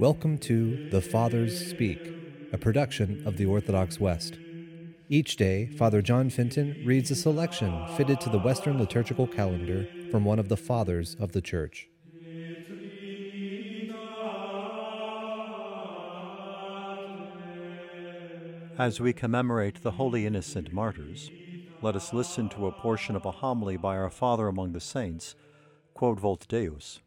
Welcome 0.00 0.38
to 0.38 0.88
The 0.88 1.02
Fathers 1.02 1.68
Speak, 1.68 2.00
a 2.54 2.56
production 2.56 3.22
of 3.26 3.36
the 3.36 3.44
Orthodox 3.44 4.00
West. 4.00 4.38
Each 5.10 5.36
day, 5.36 5.66
Father 5.66 6.00
John 6.00 6.30
Fenton 6.30 6.82
reads 6.86 7.10
a 7.10 7.14
selection 7.14 7.86
fitted 7.98 8.18
to 8.22 8.30
the 8.30 8.38
Western 8.38 8.78
liturgical 8.78 9.26
calendar 9.26 9.86
from 10.10 10.24
one 10.24 10.38
of 10.38 10.48
the 10.48 10.56
Fathers 10.56 11.16
of 11.20 11.32
the 11.32 11.42
Church. 11.42 11.86
As 18.78 19.00
we 19.00 19.12
commemorate 19.12 19.82
the 19.82 19.90
holy 19.90 20.24
innocent 20.24 20.72
martyrs, 20.72 21.30
let 21.82 21.94
us 21.94 22.14
listen 22.14 22.48
to 22.48 22.68
a 22.68 22.72
portion 22.72 23.16
of 23.16 23.26
a 23.26 23.32
homily 23.32 23.76
by 23.76 23.98
our 23.98 24.08
Father 24.08 24.48
among 24.48 24.72
the 24.72 24.80
saints, 24.80 25.34
Quodvultdeus. 25.94 27.00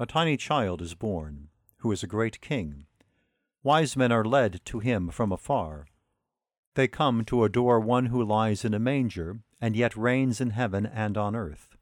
A 0.00 0.06
tiny 0.06 0.38
child 0.38 0.80
is 0.80 0.94
born, 0.94 1.50
who 1.80 1.92
is 1.92 2.02
a 2.02 2.06
great 2.06 2.40
king. 2.40 2.86
Wise 3.62 3.98
men 3.98 4.10
are 4.10 4.24
led 4.24 4.64
to 4.64 4.78
him 4.78 5.10
from 5.10 5.30
afar. 5.30 5.88
They 6.74 6.88
come 6.88 7.22
to 7.26 7.44
adore 7.44 7.78
one 7.78 8.06
who 8.06 8.24
lies 8.24 8.64
in 8.64 8.72
a 8.72 8.78
manger, 8.78 9.40
and 9.60 9.76
yet 9.76 9.94
reigns 9.98 10.40
in 10.40 10.50
heaven 10.50 10.86
and 10.86 11.18
on 11.18 11.36
earth. 11.36 11.76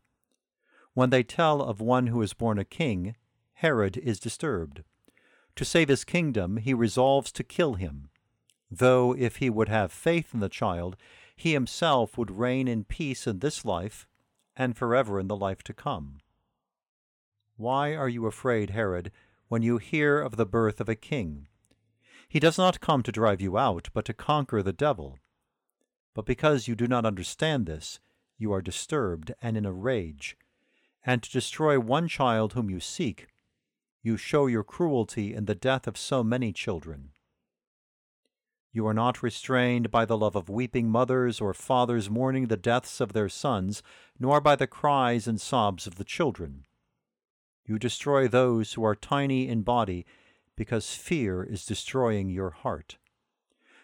When 0.95 1.11
they 1.11 1.23
tell 1.23 1.63
of 1.63 1.81
one 1.81 2.09
who 2.09 2.21
is 2.21 2.35
born 2.35 2.59
a 2.59 2.65
king, 2.65 3.15
Herod 3.53 3.97
is 3.97 4.19
disturbed. 4.19 4.83
To 5.55 5.65
save 5.65 5.87
his 5.87 6.03
kingdom, 6.03 6.57
he 6.57 6.75
resolves 6.75 7.31
to 7.31 7.45
kill 7.45 7.75
him, 7.75 8.11
though 8.69 9.15
if 9.17 9.37
he 9.37 9.49
would 9.49 9.69
have 9.69 9.93
faith 9.93 10.35
in 10.35 10.41
the 10.41 10.49
child, 10.49 10.97
he 11.37 11.53
himself 11.53 12.19
would 12.19 12.33
reign 12.33 12.67
in 12.67 12.83
peace 12.83 13.29
in 13.29 13.39
this 13.39 13.65
life 13.65 14.09
and 14.57 14.77
forever 14.77 15.21
in 15.21 15.29
the 15.29 15.37
life 15.37 15.63
to 15.63 15.73
come. 15.73 16.19
Why 17.59 17.97
are 17.97 18.09
you 18.09 18.27
afraid, 18.27 18.71
Herod, 18.71 19.11
when 19.49 19.63
you 19.63 19.79
hear 19.79 20.21
of 20.21 20.37
the 20.37 20.47
birth 20.47 20.81
of 20.81 20.89
a 20.89 20.95
king? 20.95 21.49
He 22.29 22.39
does 22.39 22.57
not 22.57 22.81
come 22.81 23.03
to 23.03 23.11
drive 23.11 23.41
you 23.41 23.59
out, 23.59 23.89
but 23.93 24.05
to 24.05 24.15
conquer 24.15 24.63
the 24.63 24.73
devil. 24.73 25.19
But 26.15 26.25
because 26.25 26.69
you 26.69 26.77
do 26.77 26.87
not 26.87 27.05
understand 27.05 27.67
this, 27.67 27.99
you 28.37 28.53
are 28.53 28.63
disturbed 28.63 29.33
and 29.43 29.57
in 29.57 29.67
a 29.67 29.73
rage. 29.73 30.37
And 31.05 31.21
to 31.21 31.33
destroy 31.33 31.81
one 31.81 32.07
child 32.07 32.53
whom 32.53 32.71
you 32.71 32.79
seek, 32.79 33.27
you 34.05 34.17
show 34.17 34.47
your 34.47 34.63
cruelty 34.63 35.35
in 35.35 35.47
the 35.47 35.57
death 35.57 35.89
of 35.89 35.99
so 35.99 36.23
many 36.23 36.53
children. 36.53 37.11
You 38.71 38.87
are 38.87 38.95
not 38.95 39.21
restrained 39.21 39.91
by 39.91 40.05
the 40.05 40.17
love 40.17 40.37
of 40.37 40.49
weeping 40.49 40.91
mothers 40.91 41.41
or 41.41 41.53
fathers 41.55 42.09
mourning 42.09 42.47
the 42.47 42.57
deaths 42.57 43.01
of 43.01 43.15
their 43.15 43.29
sons, 43.29 43.83
nor 44.17 44.41
by 44.41 44.55
the 44.55 44.69
cries 44.69 45.27
and 45.27 45.41
sobs 45.41 45.89
of 45.89 45.97
the 45.97 46.05
children. 46.05 46.67
You 47.69 47.79
destroy 47.79 48.27
those 48.27 48.73
who 48.73 48.83
are 48.83 48.95
tiny 48.97 49.47
in 49.47 49.61
body 49.61 50.07
because 50.57 50.95
fear 50.95 51.45
is 51.45 51.67
destroying 51.67 52.31
your 52.31 52.49
heart. 52.49 52.97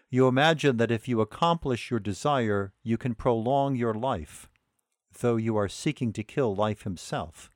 You 0.08 0.26
imagine 0.26 0.78
that 0.78 0.90
if 0.90 1.06
you 1.06 1.20
accomplish 1.20 1.90
your 1.90 2.00
desire, 2.00 2.72
you 2.82 2.96
can 2.96 3.14
prolong 3.14 3.76
your 3.76 3.92
life, 3.92 4.48
though 5.20 5.36
you 5.36 5.58
are 5.58 5.68
seeking 5.68 6.14
to 6.14 6.24
kill 6.24 6.56
life 6.56 6.84
himself. 6.84 7.50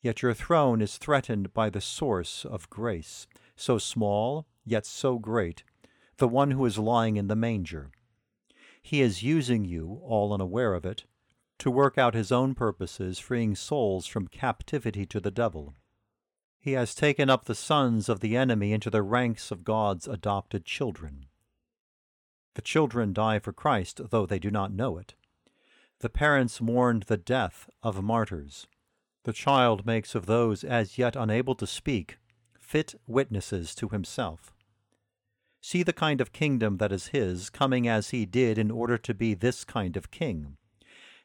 Yet 0.00 0.22
your 0.22 0.32
throne 0.32 0.80
is 0.80 0.96
threatened 0.96 1.52
by 1.52 1.68
the 1.68 1.82
source 1.82 2.46
of 2.46 2.70
grace, 2.70 3.26
so 3.54 3.76
small, 3.76 4.46
yet 4.64 4.86
so 4.86 5.18
great, 5.18 5.64
the 6.16 6.28
one 6.28 6.52
who 6.52 6.64
is 6.64 6.78
lying 6.78 7.18
in 7.18 7.28
the 7.28 7.36
manger. 7.36 7.90
He 8.80 9.02
is 9.02 9.22
using 9.22 9.66
you, 9.66 10.00
all 10.02 10.32
unaware 10.32 10.72
of 10.72 10.86
it, 10.86 11.04
to 11.58 11.70
work 11.70 11.98
out 11.98 12.14
his 12.14 12.32
own 12.32 12.54
purposes, 12.54 13.18
freeing 13.18 13.54
souls 13.54 14.06
from 14.06 14.28
captivity 14.28 15.06
to 15.06 15.20
the 15.20 15.30
devil. 15.30 15.74
He 16.58 16.72
has 16.72 16.94
taken 16.94 17.28
up 17.28 17.44
the 17.44 17.54
sons 17.54 18.08
of 18.08 18.20
the 18.20 18.36
enemy 18.36 18.72
into 18.72 18.90
the 18.90 19.02
ranks 19.02 19.50
of 19.50 19.64
God's 19.64 20.06
adopted 20.06 20.64
children. 20.64 21.26
The 22.54 22.62
children 22.62 23.12
die 23.12 23.38
for 23.38 23.52
Christ, 23.52 24.00
though 24.10 24.26
they 24.26 24.38
do 24.38 24.50
not 24.50 24.72
know 24.72 24.98
it. 24.98 25.14
The 26.00 26.08
parents 26.10 26.60
mourned 26.60 27.04
the 27.04 27.16
death 27.16 27.70
of 27.82 28.02
martyrs. 28.02 28.66
The 29.24 29.32
child 29.32 29.86
makes 29.86 30.14
of 30.14 30.26
those 30.26 30.64
as 30.64 30.98
yet 30.98 31.16
unable 31.16 31.54
to 31.56 31.66
speak 31.66 32.18
fit 32.58 32.94
witnesses 33.06 33.74
to 33.76 33.88
himself. 33.88 34.54
See 35.60 35.82
the 35.82 35.92
kind 35.92 36.20
of 36.20 36.32
kingdom 36.32 36.78
that 36.78 36.90
is 36.90 37.08
his, 37.08 37.50
coming 37.50 37.86
as 37.86 38.10
he 38.10 38.26
did 38.26 38.58
in 38.58 38.70
order 38.70 38.98
to 38.98 39.14
be 39.14 39.34
this 39.34 39.62
kind 39.62 39.96
of 39.96 40.10
king. 40.10 40.56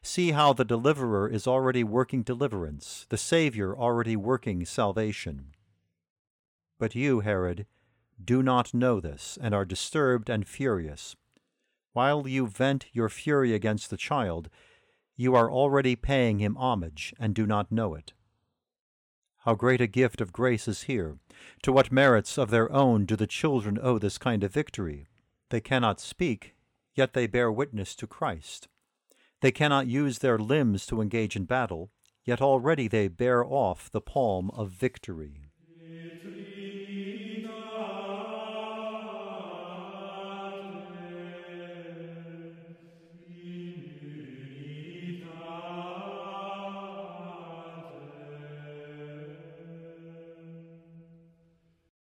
See 0.02 0.30
how 0.32 0.52
the 0.52 0.64
deliverer 0.64 1.28
is 1.28 1.46
already 1.46 1.84
working 1.84 2.22
deliverance, 2.22 3.06
the 3.08 3.18
Savior 3.18 3.76
already 3.76 4.16
working 4.16 4.64
salvation. 4.64 5.54
But 6.78 6.94
you, 6.94 7.20
Herod, 7.20 7.66
do 8.22 8.42
not 8.42 8.74
know 8.74 9.00
this, 9.00 9.38
and 9.40 9.54
are 9.54 9.64
disturbed 9.64 10.28
and 10.28 10.46
furious. 10.46 11.16
While 11.92 12.28
you 12.28 12.46
vent 12.46 12.86
your 12.92 13.08
fury 13.08 13.54
against 13.54 13.90
the 13.90 13.96
child, 13.96 14.48
you 15.16 15.34
are 15.34 15.50
already 15.50 15.96
paying 15.96 16.38
him 16.38 16.56
homage, 16.56 17.12
and 17.18 17.34
do 17.34 17.46
not 17.46 17.72
know 17.72 17.94
it. 17.94 18.12
How 19.38 19.54
great 19.54 19.80
a 19.80 19.86
gift 19.86 20.20
of 20.20 20.32
grace 20.32 20.68
is 20.68 20.82
here! 20.82 21.18
To 21.62 21.72
what 21.72 21.90
merits 21.90 22.38
of 22.38 22.50
their 22.50 22.70
own 22.70 23.04
do 23.04 23.16
the 23.16 23.26
children 23.26 23.78
owe 23.80 23.98
this 23.98 24.18
kind 24.18 24.44
of 24.44 24.52
victory? 24.52 25.08
They 25.50 25.60
cannot 25.60 26.00
speak, 26.00 26.54
yet 26.94 27.14
they 27.14 27.26
bear 27.26 27.50
witness 27.50 27.96
to 27.96 28.06
Christ. 28.06 28.68
They 29.40 29.52
cannot 29.52 29.86
use 29.86 30.18
their 30.18 30.38
limbs 30.38 30.86
to 30.86 31.00
engage 31.00 31.36
in 31.36 31.44
battle, 31.44 31.90
yet 32.24 32.42
already 32.42 32.88
they 32.88 33.08
bear 33.08 33.44
off 33.44 33.90
the 33.90 34.00
palm 34.00 34.50
of 34.50 34.70
victory. 34.70 35.47